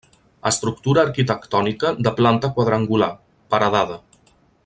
Estructura 0.51 1.03
arquitectònica 1.07 1.91
de 2.07 2.15
planta 2.21 2.51
quadrangular, 2.57 3.13
paredada. 3.55 4.01